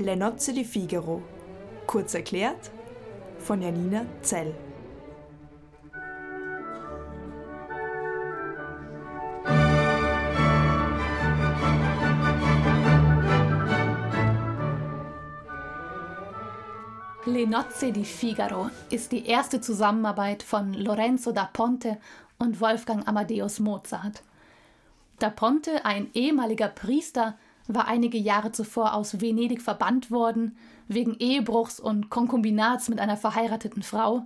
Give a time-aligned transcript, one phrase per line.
[0.00, 1.20] Le Nozze di Figaro.
[1.84, 2.70] Kurz erklärt
[3.40, 4.54] von Janina Zell.
[17.24, 21.98] Le Nozze di Figaro ist die erste Zusammenarbeit von Lorenzo da Ponte
[22.38, 24.22] und Wolfgang Amadeus Mozart.
[25.18, 27.36] Da Ponte, ein ehemaliger Priester,
[27.68, 30.56] war einige Jahre zuvor aus Venedig verbannt worden,
[30.88, 34.24] wegen Ehebruchs und Konkubinats mit einer verheirateten Frau,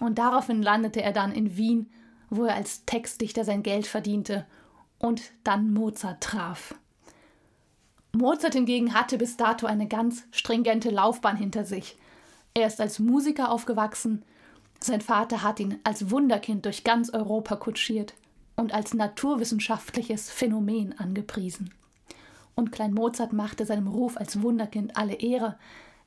[0.00, 1.90] und daraufhin landete er dann in Wien,
[2.30, 4.46] wo er als Textdichter sein Geld verdiente
[4.98, 6.74] und dann Mozart traf.
[8.12, 11.96] Mozart hingegen hatte bis dato eine ganz stringente Laufbahn hinter sich–
[12.54, 14.24] er ist als Musiker aufgewachsen.
[14.80, 18.14] Sein Vater hat ihn als Wunderkind durch ganz Europa kutschiert
[18.56, 21.72] und als naturwissenschaftliches Phänomen angepriesen.
[22.54, 25.58] Und Klein Mozart machte seinem Ruf als Wunderkind alle Ehre.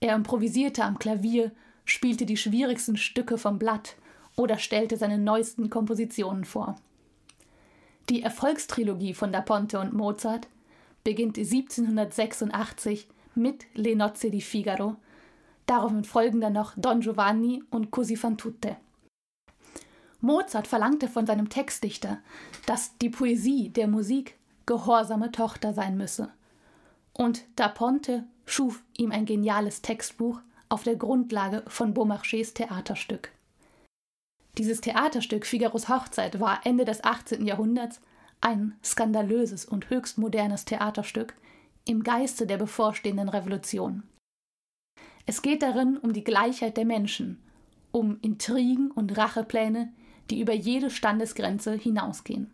[0.00, 1.52] Er improvisierte am Klavier,
[1.84, 3.96] spielte die schwierigsten Stücke vom Blatt
[4.36, 6.76] oder stellte seine neuesten Kompositionen vor.
[8.08, 10.48] Die Erfolgstrilogie von Da Ponte und Mozart
[11.04, 14.96] beginnt 1786 mit Le Nozze di Figaro
[15.66, 18.76] Daraufhin folgen dann noch Don Giovanni und Così fan tutte.
[20.20, 22.18] Mozart verlangte von seinem Textdichter,
[22.66, 26.30] dass die Poesie der Musik gehorsame Tochter sein müsse.
[27.12, 33.30] Und Da Ponte schuf ihm ein geniales Textbuch auf der Grundlage von Beaumarchais Theaterstück.
[34.58, 37.44] Dieses Theaterstück Figaros Hochzeit war Ende des 18.
[37.46, 38.00] Jahrhunderts
[38.40, 41.34] ein skandalöses und höchst modernes Theaterstück
[41.84, 44.02] im Geiste der bevorstehenden Revolution.
[45.26, 47.42] Es geht darin um die Gleichheit der Menschen,
[47.92, 49.92] um Intrigen und Rachepläne,
[50.30, 52.52] die über jede Standesgrenze hinausgehen.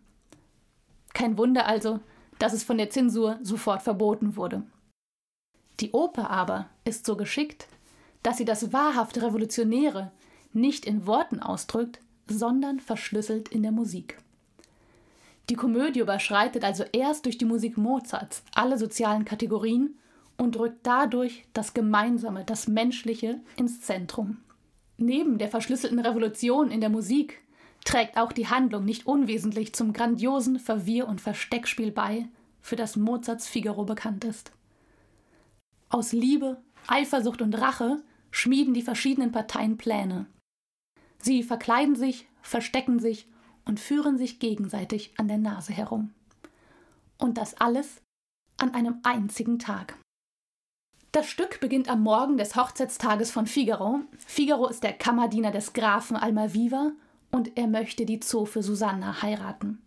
[1.13, 1.99] Kein Wunder also,
[2.39, 4.63] dass es von der Zensur sofort verboten wurde.
[5.79, 7.67] Die Oper aber ist so geschickt,
[8.21, 10.11] dass sie das wahrhaft Revolutionäre
[10.53, 14.17] nicht in Worten ausdrückt, sondern verschlüsselt in der Musik.
[15.49, 19.97] Die Komödie überschreitet also erst durch die Musik Mozarts alle sozialen Kategorien
[20.37, 24.37] und rückt dadurch das Gemeinsame, das Menschliche ins Zentrum.
[24.97, 27.41] Neben der verschlüsselten Revolution in der Musik
[27.83, 32.27] trägt auch die Handlung nicht unwesentlich zum grandiosen Verwirr- und Versteckspiel bei,
[32.61, 34.51] für das Mozarts Figaro bekannt ist.
[35.89, 38.01] Aus Liebe, Eifersucht und Rache
[38.31, 40.25] schmieden die verschiedenen Parteien Pläne.
[41.19, 43.27] Sie verkleiden sich, verstecken sich
[43.65, 46.13] und führen sich gegenseitig an der Nase herum.
[47.17, 48.01] Und das alles
[48.57, 49.97] an einem einzigen Tag.
[51.11, 54.01] Das Stück beginnt am Morgen des Hochzeitstages von Figaro.
[54.17, 56.91] Figaro ist der Kammerdiener des Grafen Almaviva
[57.33, 59.81] und er möchte die Zofe Susanna heiraten.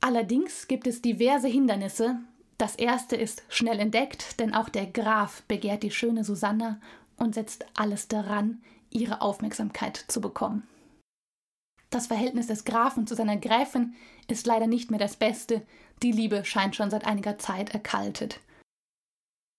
[0.00, 2.20] Allerdings gibt es diverse Hindernisse.
[2.58, 6.78] Das erste ist schnell entdeckt, denn auch der Graf begehrt die schöne Susanna
[7.16, 10.68] und setzt alles daran, ihre Aufmerksamkeit zu bekommen.
[11.90, 13.94] Das Verhältnis des Grafen zu seiner Gräfin
[14.28, 15.62] ist leider nicht mehr das beste,
[16.02, 18.40] die Liebe scheint schon seit einiger Zeit erkaltet.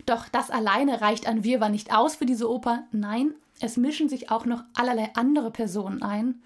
[0.05, 2.83] Doch das alleine reicht an Wirrwarr nicht aus für diese Oper.
[2.91, 6.41] Nein, es mischen sich auch noch allerlei andere Personen ein.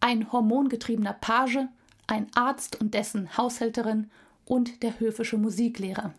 [0.00, 1.66] Ein hormongetriebener Page,
[2.06, 4.10] ein Arzt und dessen Haushälterin
[4.44, 6.14] und der höfische Musiklehrer.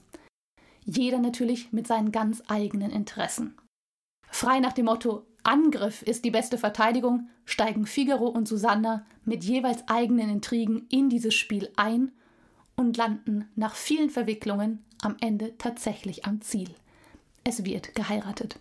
[0.83, 3.55] Jeder natürlich mit seinen ganz eigenen Interessen.
[4.29, 9.87] Frei nach dem Motto Angriff ist die beste Verteidigung, steigen Figaro und Susanna mit jeweils
[9.87, 12.11] eigenen Intrigen in dieses Spiel ein
[12.75, 16.69] und landen nach vielen Verwicklungen am Ende tatsächlich am Ziel.
[17.43, 18.59] Es wird geheiratet.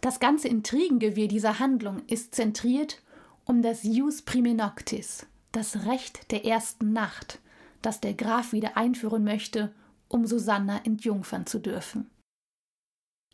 [0.00, 3.02] Das ganze Intrigengewirr dieser Handlung ist zentriert
[3.44, 7.40] um das Jus prime noctis, das Recht der ersten Nacht,
[7.82, 9.74] das der Graf wieder einführen möchte,
[10.08, 12.08] um Susanna entjungfern zu dürfen.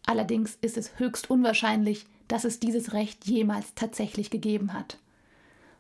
[0.07, 4.99] Allerdings ist es höchst unwahrscheinlich, dass es dieses Recht jemals tatsächlich gegeben hat.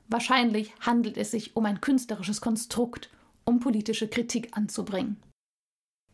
[0.08, 3.10] Wahrscheinlich handelt es sich um ein künstlerisches Konstrukt,
[3.44, 5.16] um politische Kritik anzubringen.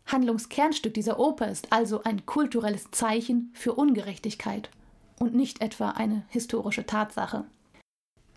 [0.06, 4.70] Handlungskernstück dieser Oper ist also ein kulturelles Zeichen für Ungerechtigkeit
[5.19, 7.44] und nicht etwa eine historische Tatsache.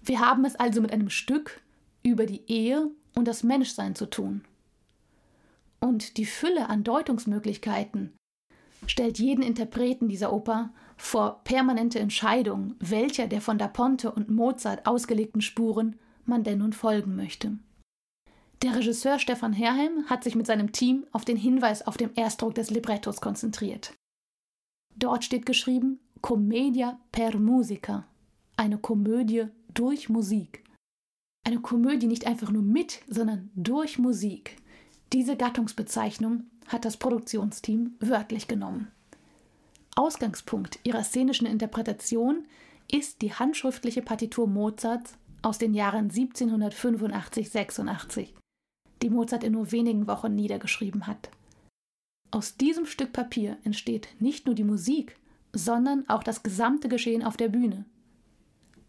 [0.03, 1.61] Wir haben es also mit einem Stück
[2.03, 4.43] über die Ehe und das Menschsein zu tun.
[5.79, 8.13] Und die Fülle an Deutungsmöglichkeiten
[8.87, 14.85] stellt jeden Interpreten dieser Oper vor permanente Entscheidung, welcher der von Da Ponte und Mozart
[14.85, 17.57] ausgelegten Spuren man denn nun folgen möchte.
[18.65, 22.55] Der Regisseur Stefan Herheim hat sich mit seinem Team auf den Hinweis auf den Erstdruck
[22.55, 23.93] des Librettos konzentriert.
[24.95, 28.07] Dort steht geschrieben Commedia per musica,
[28.57, 30.63] eine Komödie durch Musik.
[31.43, 34.55] Eine Komödie nicht einfach nur mit, sondern durch Musik.
[35.13, 38.87] Diese Gattungsbezeichnung hat das Produktionsteam wörtlich genommen.
[39.95, 42.45] Ausgangspunkt ihrer szenischen Interpretation
[42.91, 45.13] ist die handschriftliche Partitur Mozarts
[45.43, 48.29] aus den Jahren 1785-86,
[49.05, 51.29] die Mozart in nur wenigen Wochen niedergeschrieben hat.
[52.31, 55.15] Aus diesem Stück Papier entsteht nicht nur die Musik,
[55.53, 57.85] sondern auch das gesamte Geschehen auf der Bühne.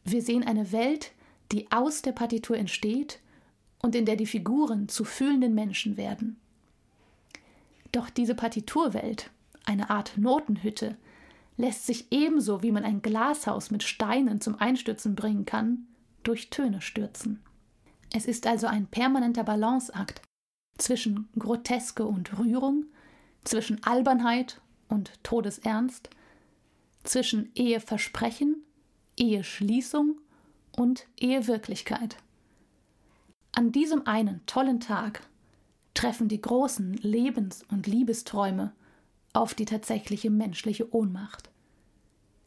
[0.05, 1.13] Wir sehen eine Welt,
[1.53, 3.21] die aus der Partitur entsteht
[3.83, 6.39] und in der die Figuren zu fühlenden Menschen werden.
[7.93, 9.31] Doch diese Partiturwelt,
[9.67, 10.97] eine Art Notenhütte,
[11.59, 15.87] lässt sich ebenso wie man ein Glashaus mit Steinen zum Einstürzen bringen kann,
[16.23, 17.43] durch Töne stürzen.
[18.17, 20.23] Es ist also ein permanenter Balanceakt
[20.79, 22.87] zwischen Groteske und Rührung,
[23.45, 26.09] zwischen Albernheit und Todesernst,
[27.05, 28.65] zwischen Eheversprechen,
[29.19, 30.19] Eheschließung
[30.75, 32.17] und Ehewirklichkeit.
[33.53, 35.21] An diesem einen tollen Tag
[35.93, 38.73] treffen die großen Lebens- und Liebesträume
[39.35, 41.51] auf die tatsächliche menschliche Ohnmacht.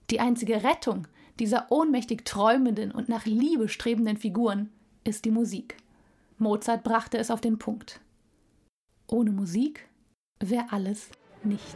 [0.09, 1.07] Die einzige Rettung
[1.37, 4.71] dieser ohnmächtig träumenden und nach Liebe strebenden Figuren
[5.03, 5.77] ist die Musik.
[6.37, 7.99] Mozart brachte es auf den Punkt.
[9.07, 9.87] Ohne Musik
[10.39, 11.09] wäre alles
[11.43, 11.75] nichts.